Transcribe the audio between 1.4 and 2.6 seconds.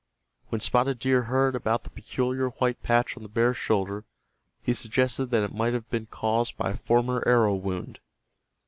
about the peculiar